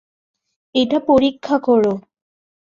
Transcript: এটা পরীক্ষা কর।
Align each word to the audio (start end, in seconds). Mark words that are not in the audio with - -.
এটা 0.75 0.97
পরীক্ষা 1.07 1.57
কর। 1.59 1.83